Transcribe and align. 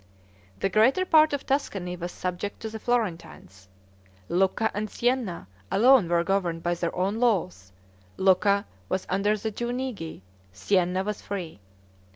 The 0.61 0.67
greater 0.69 1.05
part 1.05 1.31
of 1.31 1.45
Tuscany 1.45 1.95
was 1.95 2.11
subject 2.11 2.59
to 2.61 2.69
the 2.71 2.79
Florentines. 2.79 3.67
Lucca 4.29 4.71
and 4.73 4.89
Sienna 4.89 5.45
alone 5.69 6.09
were 6.09 6.23
governed 6.23 6.63
by 6.63 6.73
their 6.73 6.95
own 6.95 7.19
laws; 7.19 7.71
Lucca 8.17 8.65
was 8.89 9.05
under 9.11 9.37
the 9.37 9.51
Guinigi; 9.51 10.23
Sienna 10.51 11.03
was 11.03 11.21
free. 11.21 11.59